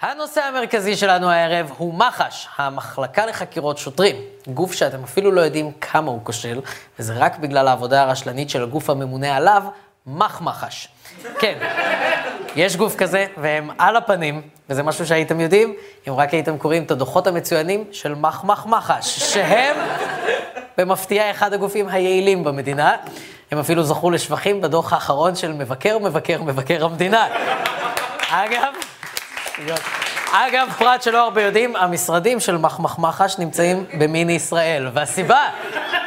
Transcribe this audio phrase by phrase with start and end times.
[0.00, 4.16] הנושא המרכזי שלנו הערב הוא מח"ש, המחלקה לחקירות שוטרים.
[4.48, 6.60] גוף שאתם אפילו לא יודעים כמה הוא כושל,
[6.98, 9.62] וזה רק בגלל העבודה הרשלנית של הגוף הממונה עליו,
[10.06, 10.88] מחמחש.
[11.38, 11.58] כן,
[12.56, 15.74] יש גוף כזה, והם על הפנים, וזה משהו שהייתם יודעים,
[16.08, 19.76] אם רק הייתם קוראים את הדוחות המצוינים של מחמחמחש, שהם,
[20.78, 22.96] במפתיע, אחד הגופים היעילים במדינה.
[23.50, 27.26] הם אפילו זכו לשבחים בדוח האחרון של מבקר, מבקר, מבקר המדינה.
[28.30, 28.72] אגב,
[30.32, 34.88] אגב, פרט שלא הרבה יודעים, המשרדים של מחמח מח"ש נמצאים במיני ישראל.
[34.92, 35.40] והסיבה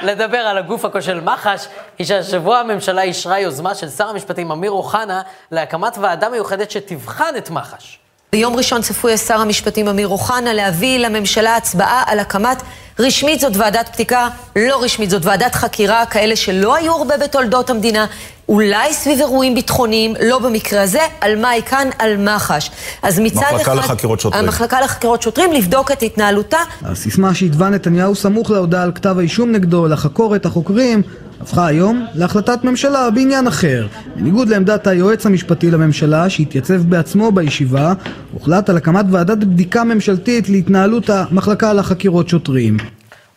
[0.02, 1.68] לדבר על הגוף הכושל מח"ש,
[1.98, 7.50] היא שהשבוע הממשלה אישרה יוזמה של שר המשפטים אמיר אוחנה להקמת ועדה מיוחדת שתבחן את
[7.50, 8.00] מח"ש.
[8.36, 12.62] ביום ראשון צפוי שר המשפטים אמיר אוחנה להביא לממשלה הצבעה על הקמת
[13.00, 18.06] רשמית זאת ועדת בדיקה, לא רשמית זאת ועדת חקירה, כאלה שלא היו הרבה בתולדות המדינה,
[18.50, 21.88] אולי סביב אירועים ביטחוניים, לא במקרה הזה, על מה היא כאן?
[22.00, 22.70] על מח"ש.
[23.02, 23.56] אז מצד אחד...
[23.56, 24.44] מחלקה לחקירות שוטרים.
[24.44, 26.60] המחלקה לחקירות שוטרים, לבדוק את התנהלותה.
[26.82, 31.02] הסיסמה שהתווה נתניהו סמוך להודעה על כתב האישום נגדו, לחקור את החוקרים,
[31.42, 33.88] הפכה היום להחלטת ממשלה בעניין אחר.
[34.16, 37.94] בניגוד לעמדת היועץ המשפטי לממשלה, שהתייצב בעצמו בישיבה,
[38.34, 42.78] הוחלט על הקמת ועדת בדיקה ממשלתית להתנהלות המחלקה לחקירות שוטרים.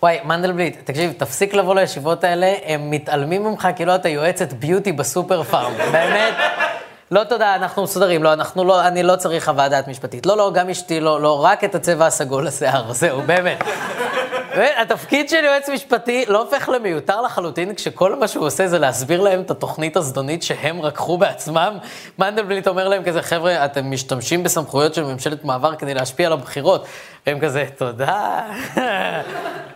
[0.03, 5.43] וואי, מנדלבליט, תקשיב, תפסיק לבוא לישיבות האלה, הם מתעלמים ממך כאילו אתה יועצת ביוטי בסופר
[5.43, 5.73] פארם.
[5.93, 6.35] באמת,
[7.11, 10.27] לא תודה, אנחנו מסודרים, לא, אנחנו לא, אני לא צריך חוות דעת משפטית.
[10.27, 13.65] לא, לא, גם אשתי לא, לא, רק את הצבע הסגול לשיער, זהו, באמת.
[14.77, 19.41] התפקיד של יועץ משפטי לא הופך למיותר לחלוטין, כשכל מה שהוא עושה זה להסביר להם
[19.41, 21.79] את התוכנית הזדונית שהם רקחו בעצמם.
[22.19, 26.87] מנדלבליט אומר להם כזה, חבר'ה, אתם משתמשים בסמכויות של ממשלת מעבר כדי להשפיע על הבחירות.
[27.27, 28.43] והם כזה, תודה.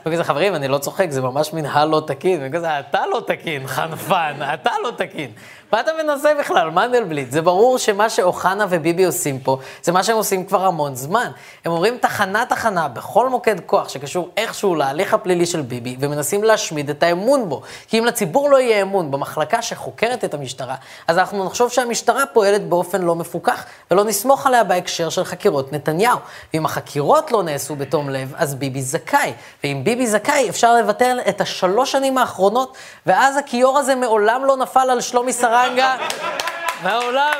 [0.06, 2.40] וכזה, חברים, אני לא צוחק, זה ממש מנהל לא תקין.
[2.42, 5.30] וכזה, אתה לא תקין, חנפן, אתה לא תקין.
[5.72, 7.30] מה אתה מנסה בכלל, מנדלבליט?
[7.30, 11.30] זה ברור שמה שאוחנה וביבי עושים פה, זה מה שהם עושים כבר המון זמן.
[11.64, 17.02] הם אומרים תחנה-תחנה בכל מוקד כוח שקשור איכשהו להליך הפלילי של ביבי, ומנסים להשמיד את
[17.02, 17.62] האמון בו.
[17.88, 20.74] כי אם לציבור לא יהיה אמון במחלקה שחוקרת את המשטרה,
[21.08, 26.18] אז אנחנו נחשוב שהמשטרה פועלת באופן לא מפוקח, ולא נסמוך עליה בהקשר של חקירות נתניהו.
[26.54, 29.32] ואם החקירות לא נעשו בתום לב, אז ביבי זכאי.
[29.64, 32.76] ואם ביבי זכאי, אפשר לבטל את השלוש שנים האחרונות,
[33.06, 35.66] ואז הכיור הזה מעולם לא נפל על שלומי שרה.
[35.66, 35.96] רנגה,
[36.82, 37.34] והעולם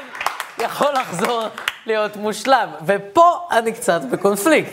[0.59, 1.43] יכול לחזור
[1.87, 2.69] להיות מושלם.
[2.87, 4.73] ופה אני קצת בקונפליקט.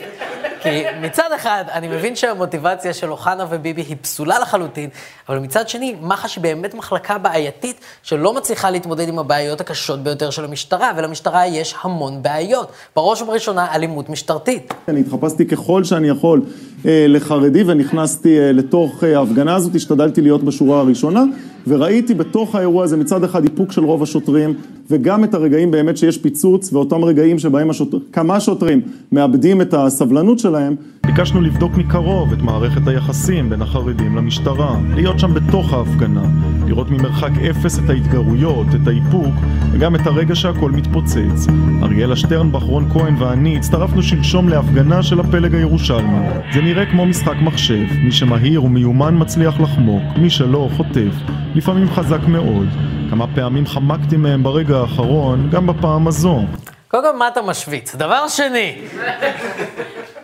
[0.66, 4.90] כי מצד אחד, אני מבין שהמוטיבציה של אוחנה וביבי היא פסולה לחלוטין,
[5.28, 10.30] אבל מצד שני, מח"ש היא באמת מחלקה בעייתית שלא מצליחה להתמודד עם הבעיות הקשות ביותר
[10.30, 12.72] של המשטרה, ולמשטרה יש המון בעיות.
[12.96, 14.74] בראש ובראשונה, אלימות משטרתית.
[14.88, 16.42] אני התחפשתי ככל שאני יכול
[16.86, 21.24] אה, לחרדי ונכנסתי אה, לתוך אה, ההפגנה הזאת, השתדלתי להיות בשורה הראשונה.
[21.66, 24.54] וראיתי בתוך האירוע הזה מצד אחד איפוק של רוב השוטרים
[24.90, 28.80] וגם את הרגעים באמת שיש פיצוץ ואותם רגעים שבהם השוטר, כמה שוטרים
[29.12, 30.76] מאבדים את הסבלנות שלהם.
[31.06, 36.24] ביקשנו לבדוק מקרוב את מערכת היחסים בין החרדים למשטרה, להיות שם בתוך ההפגנה,
[36.66, 39.34] לראות ממרחק אפס את ההתגרויות, את האיפוק
[39.72, 41.46] וגם את הרגע שהכל מתפוצץ.
[41.82, 46.26] אריאלה שטרנבך, רון כהן ואני הצטרפנו שלשום להפגנה של הפלג הירושלמי.
[46.54, 51.14] זה נראה כמו משחק מחשב, מי שמהיר ומיומן מצליח לחמוק, מי שלא חוטף.
[51.54, 52.66] לפעמים חזק מאוד.
[53.10, 56.40] כמה פעמים חמקתי מהם ברגע האחרון, גם בפעם הזו.
[56.88, 57.94] קודם כל, מה אתה משוויץ?
[57.94, 58.78] דבר שני,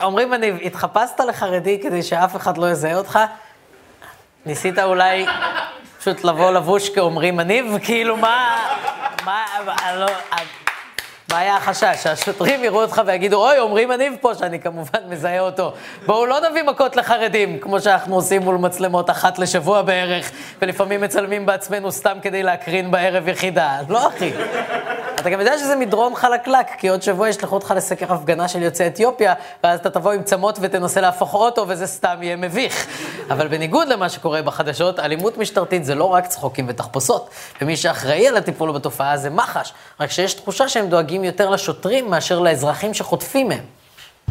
[0.00, 3.19] אומרים, אני התחפשת לחרדי כדי שאף אחד לא יזהה אותך?
[4.47, 5.26] ניסית אולי
[5.98, 7.78] פשוט לבוא לבוש כאומרים מניב?
[7.84, 8.56] כאילו, מה...
[9.25, 9.44] מה...
[9.97, 10.06] לא...
[11.32, 12.03] מה היה החשש?
[12.03, 15.72] שהשוטרים יראו אותך ויגידו, אוי, אומרים מניב פה, שאני כמובן מזהה אותו.
[16.06, 20.31] בואו לא נביא מכות לחרדים, כמו שאנחנו עושים מול מצלמות אחת לשבוע בערך,
[20.62, 23.78] ולפעמים מצלמים בעצמנו סתם כדי להקרין בערב יחידה.
[23.88, 24.32] לא, אחי.
[25.22, 28.87] אתה גם יודע שזה מדרון חלקלק, כי עוד שבוע ישלחו אותך לסקר הפגנה של יוצאי
[28.87, 29.34] אתיופיה,
[29.65, 32.87] ואז אתה תבוא עם צמות ותנסה להפוך אוטו, וזה סתם יהיה מביך.
[33.31, 37.31] אבל בניגוד למה שקורה בחדשות, אלימות משטרתית זה לא רק צחוקים ותחפושות.
[37.60, 42.39] ומי שאחראי על הטיפול בתופעה זה מח"ש, רק שיש תחושה שהם דואגים יותר לשוטרים מאשר
[42.39, 43.81] לאזרחים שחוטפים מהם.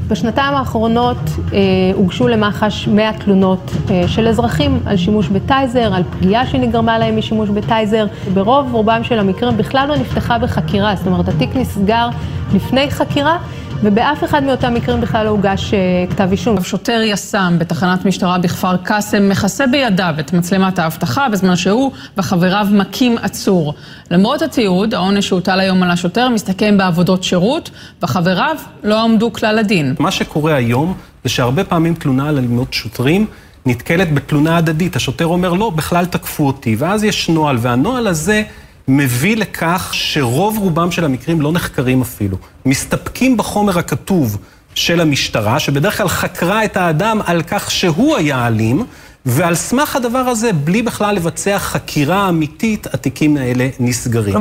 [0.08, 1.18] בשנתיים האחרונות
[1.54, 1.60] אה,
[1.94, 7.50] הוגשו למח"ש 100 תלונות אה, של אזרחים על שימוש בטייזר, על פגיעה שנגרמה להם משימוש
[7.50, 8.06] בטייזר.
[8.34, 12.10] ברוב רובם של המקרים בכלל לא נפתחה בחקירה, זאת אומרת התיק נסגר
[12.54, 13.38] לפני חקירה,
[13.84, 15.80] ובאף אחד מאותם מקרים בכלל לא הוגש אה,
[16.10, 16.64] כתב אישום.
[16.64, 23.18] שוטר יס"מ בתחנת משטרה בכפר קאסם מכסה בידיו את מצלמת האבטחה בזמן שהוא וחבריו מכים
[23.22, 23.74] עצור.
[24.12, 27.70] למרות התיעוד, העונש שהוטל היום על השוטר מסתכם בעבודות שירות,
[28.04, 29.96] וחבריו לא עמדו כלל לדין.
[30.00, 30.94] מה שקורה היום
[31.24, 33.26] זה שהרבה פעמים תלונה על אלימות שוטרים
[33.66, 34.96] נתקלת בתלונה הדדית.
[34.96, 38.44] השוטר אומר, לא, בכלל תקפו אותי, ואז יש נוהל, והנוהל הזה...
[38.88, 42.38] מביא לכך שרוב רובם של המקרים לא נחקרים אפילו.
[42.66, 44.38] מסתפקים בחומר הכתוב
[44.76, 48.86] של המשטרה, שבדרך כלל חקרה את האדם על כך שהוא היה אלים,
[49.26, 54.36] ועל סמך הדבר הזה, בלי בכלל לבצע חקירה אמיתית, התיקים האלה נסגרים.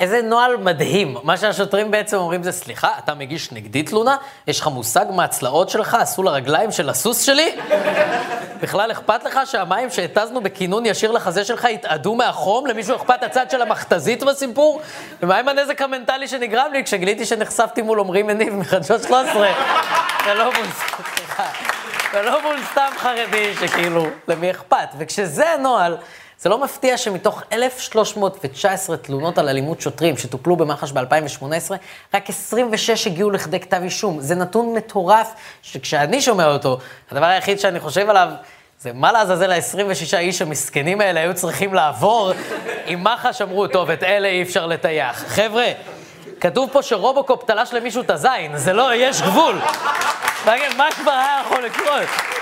[0.00, 1.16] איזה נוהל מדהים.
[1.22, 4.16] מה שהשוטרים בעצם אומרים זה, סליחה, אתה מגיש נגדי תלונה?
[4.46, 7.56] יש לך מושג מה הצלעות שלך עשו לרגליים של הסוס שלי?
[8.60, 12.66] בכלל אכפת לך שהמים שהתזנו בכינון ישיר לחזה שלך יתאדו מהחום?
[12.66, 14.82] למישהו אכפת הצד של המכתזית בסיפור?
[15.22, 19.48] ומה עם הנזק המנטלי שנגרם לי כשגיליתי שנחשפתי מול עמרי מניב מחדשות 13?
[20.24, 20.66] זה לא מול...
[21.16, 21.44] סליחה.
[22.12, 24.88] זה לא מול סתם חרדי שכאילו, למי אכפת?
[24.98, 25.96] וכשזה הנוהל...
[26.40, 31.70] זה לא מפתיע שמתוך 1,319 תלונות על אלימות שוטרים שטופלו במח"ש ב-2018,
[32.14, 34.20] רק 26 הגיעו לכדי כתב אישום.
[34.20, 35.32] זה נתון מטורף,
[35.62, 36.78] שכשאני שומע אותו,
[37.10, 38.28] הדבר היחיד שאני חושב עליו,
[38.80, 42.32] זה מה לעזאזל ה-26 איש המסכנים האלה היו צריכים לעבור,
[42.86, 45.24] אם מח"ש אמרו, טוב, את אלה אי אפשר לטייח.
[45.28, 45.66] חבר'ה,
[46.40, 49.60] כתוב פה שרובוקופ תלש למישהו את הזין, זה לא, יש גבול.
[50.76, 52.39] מה כבר היה יכול לקרות?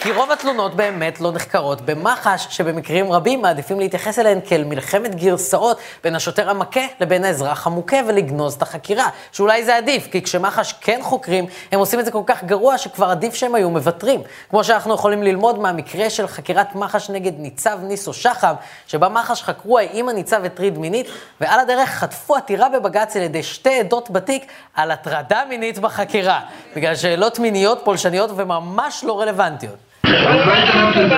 [0.00, 5.78] כי רוב התלונות באמת לא נחקרות במח"ש, שבמקרים רבים מעדיפים להתייחס אליהן כאל מלחמת גרסאות
[6.04, 9.08] בין השוטר המכה לבין האזרח המוכה ולגנוז את החקירה.
[9.32, 13.10] שאולי זה עדיף, כי כשמח"ש כן חוקרים, הם עושים את זה כל כך גרוע שכבר
[13.10, 14.22] עדיף שהם היו מוותרים.
[14.50, 18.54] כמו שאנחנו יכולים ללמוד מהמקרה של חקירת מח"ש נגד ניצב ניסו שחם,
[18.86, 21.06] שבה מח"ש חקרו האם הניצב הטריד מינית,
[21.40, 26.40] ועל הדרך חטפו עתירה בבג"ץ על ידי שתי עדות בתיק על הטרדה מינית בחקירה.
[26.76, 29.88] בגלל שאלות מיניות פולשניות וממש לא רלוונטיות.
[30.08, 31.12] お前じゃなくても、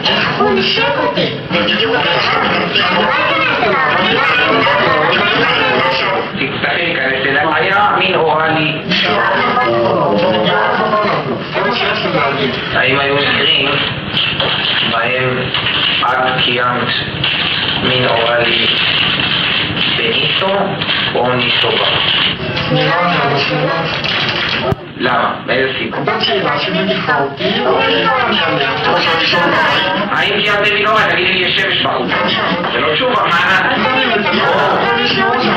[0.00, 5.44] 学校にしようって、結局、お前じゃなくても、お前じゃなくても、お前じゃなくても、
[6.34, 8.82] dictating correctly that I not mean orally.
[12.74, 13.70] I my own dream
[14.90, 15.14] by
[16.02, 16.90] Arkiant
[17.86, 18.66] mean orally
[19.96, 20.50] Benito
[21.14, 21.88] Onisoba.
[22.70, 24.23] 日本の
[24.96, 25.40] למה?
[25.46, 25.98] מאיזה סיבה?
[26.04, 28.08] זאת שאלה שמדיחה אותי, או האם
[30.42, 31.10] קיימתם מנורה?
[31.10, 32.06] תגידי לי, יש שמש בחוץ.
[32.72, 33.22] זה לא תשובה,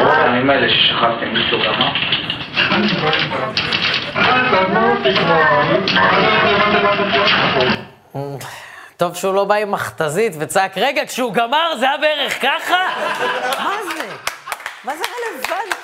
[0.05, 1.91] מה הימים האלה ששכבתם מישהו גמר?
[8.97, 12.87] טוב שהוא לא בא עם מכתזית וצעק, רגע, כשהוא גמר זה היה בערך ככה?
[13.63, 14.03] מה זה?
[14.83, 15.76] מה זה רלוונטי?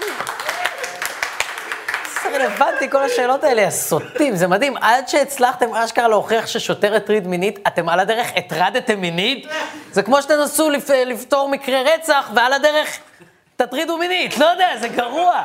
[2.34, 4.78] רלוונטי, כל השאלות האלה, הסוטים, זה מדהים.
[4.78, 9.48] עד שהצלחתם אשכרה להוכיח ששוטר הטריד מינית, אתם על הדרך הטרדתם מינית?
[9.92, 10.90] זה כמו שתנסו לפ...
[10.90, 13.00] לפתור מקרה רצח, ועל הדרך
[13.56, 15.44] תטרידו מינית, לא יודע, זה גרוע.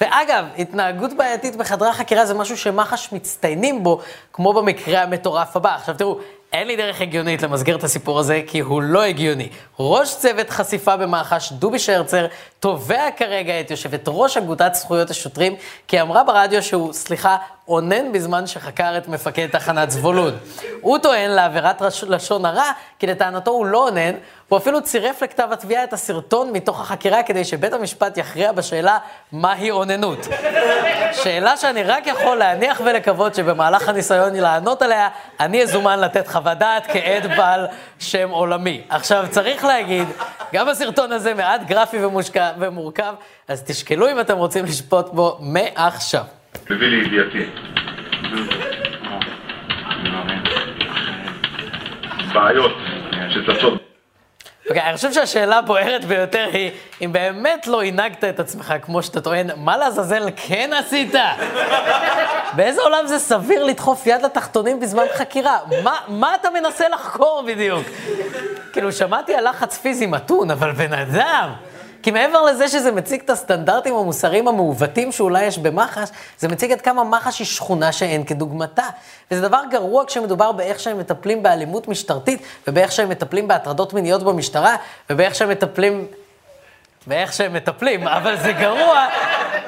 [0.00, 4.00] ואגב, התנהגות בעייתית בחדרי החקירה זה משהו שמח"ש מצטיינים בו,
[4.32, 5.74] כמו במקרה המטורף הבא.
[5.74, 6.18] עכשיו תראו,
[6.52, 9.48] אין לי דרך הגיונית למסגר את הסיפור הזה, כי הוא לא הגיוני.
[9.78, 12.26] ראש צוות חשיפה במח"ש, דובי שרצר,
[12.60, 15.56] תובע כרגע את יושבת ראש אגודת זכויות השוטרים,
[15.88, 17.36] כי אמרה ברדיו שהוא, סליחה,
[17.68, 20.34] אונן בזמן שחקר את מפקד תחנת זבולון.
[20.80, 24.12] הוא טוען לעבירת לשון הרע, כי לטענתו הוא לא אונן,
[24.48, 28.98] הוא אפילו צירף לכתב התביעה את הסרטון מתוך החקירה כדי שבית המשפט יכריע בשאלה
[29.32, 30.18] מהי אוננות.
[31.12, 35.08] שאלה שאני רק יכול להניח ולקוות שבמהלך הניסיון לענות עליה,
[35.40, 37.66] אני אזומן לתת חוות דעת כעד בעל
[37.98, 38.82] שם עולמי.
[38.88, 40.08] עכשיו, צריך להגיד,
[40.52, 43.14] גם הסרטון הזה מעט גרפי ומושקע, ומורכב,
[43.48, 46.24] אז תשקלו אם אתם רוצים לשפוט בו מעכשיו.
[46.70, 47.46] מביא לידיעתי.
[52.34, 52.72] בעיות
[53.30, 53.86] שצצות
[54.68, 56.70] אוקיי, okay, אני חושב שהשאלה הבוערת ביותר היא,
[57.02, 61.14] אם באמת לא הנהגת את עצמך כמו שאתה טוען, מה לעזאזל כן עשית?
[62.52, 65.58] באיזה עולם זה סביר לדחוף יד לתחתונים בזמן חקירה?
[65.84, 67.86] מה, מה אתה מנסה לחקור בדיוק?
[68.72, 71.52] כאילו, שמעתי על לחץ פיזי מתון, אבל בן אדם...
[72.06, 76.08] כי מעבר לזה שזה מציג את הסטנדרטים המוסריים המעוותים שאולי יש במח"ש,
[76.38, 78.82] זה מציג עד כמה מח"ש היא שכונה שאין כדוגמתה.
[79.30, 84.76] וזה דבר גרוע כשמדובר באיך שהם מטפלים באלימות משטרתית, ובאיך שהם מטפלים בהטרדות מיניות במשטרה,
[85.10, 86.06] ובאיך שהם מטפלים...
[87.06, 89.06] באיך שהם מטפלים, אבל זה גרוע,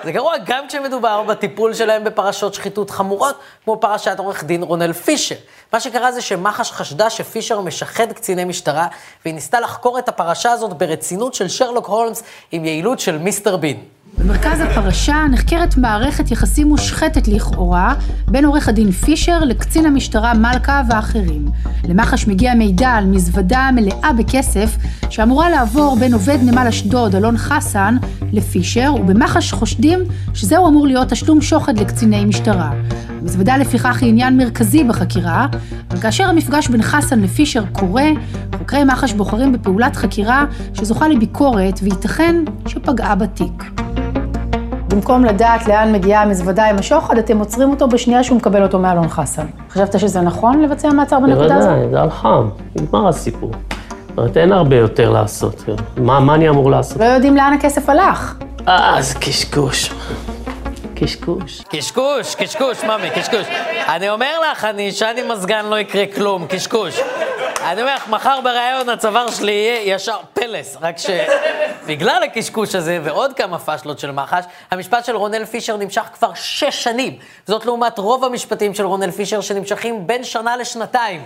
[0.04, 5.35] זה גרוע גם כשמדובר בטיפול שלהם בפרשות שחיתות חמורות, כמו פרשת עורך דין רונל פישר.
[5.73, 8.87] מה שקרה זה שמח"ש חשדה שפישר משחד קציני משטרה,
[9.25, 13.98] והיא ניסתה לחקור את הפרשה הזאת ברצינות של שרלוק הולמס עם יעילות של מיסטר בין.
[14.17, 17.95] במרכז הפרשה נחקרת מערכת יחסים מושחתת לכאורה
[18.29, 21.47] בין עורך הדין פישר לקצין המשטרה מלכה ואחרים.
[21.88, 24.77] למח"ש מגיע מידע על מזוודה מלאה בכסף
[25.11, 27.97] שאמורה לעבור בין עובד נמל אשדוד, אלון חסן,
[28.33, 29.99] לפישר, ובמח"ש חושדים
[30.35, 32.71] שזהו אמור להיות תשלום שוחד לקציני משטרה.
[33.21, 35.47] המזוודה לפיכך היא עניין מרכזי בחקירה,
[35.91, 38.07] אבל כאשר המפגש בין חסן לפישר קורה,
[38.59, 42.37] חוקרי מח"ש בוחרים בפעולת חקירה שזוכה לביקורת וייתכן
[42.67, 43.88] שפגעה בתיק.
[44.88, 49.09] במקום לדעת לאן מגיעה המזוודה עם השוחד, אתם עוצרים אותו בשנייה שהוא מקבל אותו מאלון
[49.09, 49.47] חסן.
[49.71, 51.71] חשבת שזה נכון לבצע מעצר בנקודה הזאת?
[51.71, 53.50] בוודאי, זה על חם, נגמר הסיפור.
[54.09, 55.64] זאת אומרת, אין הרבה יותר לעשות.
[55.97, 57.00] מה, מה אני אמור לעשות?
[57.00, 58.35] לא יודעים לאן הכסף הלך.
[58.68, 59.92] אה, זה קשקוש.
[60.95, 61.62] קשקוש.
[61.68, 63.47] קשקוש, קשקוש, ממי, קשקוש.
[63.88, 67.00] אני אומר לך, אני אשן עם מזגן, לא יקרה כלום, קשקוש.
[67.73, 73.33] אני אומר לך, מחר בריאיון הצוואר שלי יהיה ישר פלס, רק שבגלל הקשקוש הזה ועוד
[73.33, 77.18] כמה פאשלות של מח"ש, המשפט של רונל פישר נמשך כבר שש שנים.
[77.47, 81.25] זאת לעומת רוב המשפטים של רונל פישר שנמשכים בין שנה לשנתיים.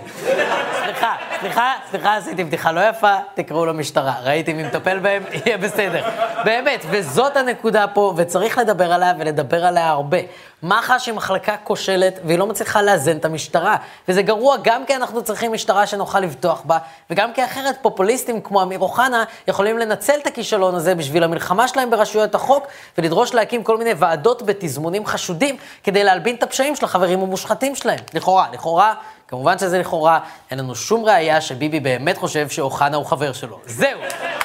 [0.85, 4.14] סליחה, סליחה, סליחה, עשיתי בדיחה לא יפה, תקראו למשטרה.
[4.23, 6.04] ראיתי מי מטפל בהם, יהיה בסדר.
[6.45, 10.19] באמת, וזאת הנקודה פה, וצריך לדבר עליה ולדבר עליה הרבה.
[10.62, 13.76] מח"ש היא מחלקה כושלת, והיא לא מצליחה לאזן את המשטרה.
[14.09, 16.78] וזה גרוע גם כי אנחנו צריכים משטרה שנוכל לבטוח בה,
[17.11, 21.68] וגם כי אחרת פופוליסטים כמו אמיר אוחנה אוחנה יכולים לנצל את הכישלון הזה בשביל המלחמה
[21.68, 22.66] שלהם ברשויות החוק,
[22.99, 27.99] ולדרוש להקים כל מיני ועדות בתזמונים חשודים כדי להלבין את הפשעים של החברים המושחתים שלהם.
[28.14, 28.94] לכאורה, לכאורה,
[29.28, 30.18] כמובן שזה לכאורה,
[30.50, 33.59] אין לנו שום ראייה שביבי באמת חושב שאוחנה הוא חבר שלו.
[33.66, 34.00] זהו,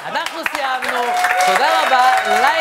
[0.06, 1.00] אנחנו סיימנו,
[1.46, 2.57] תודה רבה, לילה